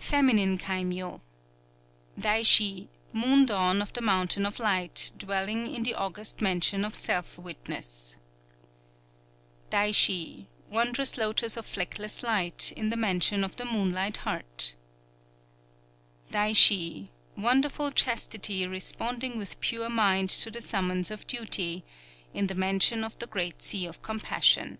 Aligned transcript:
_[FEMININE 0.02 0.58
KAIMYŌ] 0.58 1.20
Daishi, 2.18 2.88
Moon 3.12 3.46
Dawn 3.46 3.80
of 3.80 3.92
the 3.92 4.00
Mountain 4.00 4.44
of 4.44 4.58
Light, 4.58 5.12
dwelling 5.16 5.72
in 5.72 5.84
the 5.84 5.94
August 5.94 6.40
Mansion 6.40 6.84
of 6.84 6.96
Self 6.96 7.38
witness. 7.38 8.16
Daishi, 9.70 10.48
Wondrous 10.68 11.16
Lotos 11.16 11.56
of 11.56 11.64
Fleckless 11.66 12.24
Light, 12.24 12.72
in 12.72 12.90
the 12.90 12.96
Mansion 12.96 13.44
of 13.44 13.54
the 13.54 13.64
Moonlike 13.64 14.16
Heart. 14.16 14.74
_Daishi, 16.32 17.10
Wonderful 17.36 17.92
Chastity 17.92 18.66
Responding 18.66 19.38
with 19.38 19.60
Pure 19.60 19.90
Mind 19.90 20.30
to 20.30 20.50
the 20.50 20.60
Summons 20.60 21.12
of 21.12 21.28
Duty, 21.28 21.84
in 22.34 22.48
the 22.48 22.56
Mansion 22.56 23.04
of 23.04 23.16
the 23.20 23.28
Great 23.28 23.62
Sea 23.62 23.86
of 23.86 24.02
Compassion. 24.02 24.78